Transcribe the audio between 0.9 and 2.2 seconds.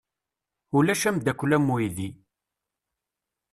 ameddakel am uydi.